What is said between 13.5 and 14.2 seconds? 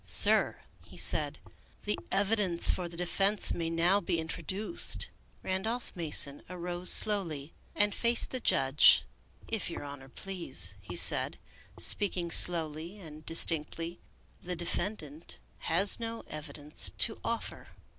Melville Davisson Post tinctly,"